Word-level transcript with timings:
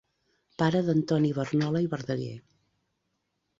Pare 0.61 0.81
d'Antoni 0.87 1.31
Barnola 1.41 1.83
i 1.85 1.93
Verdaguer. 1.93 2.35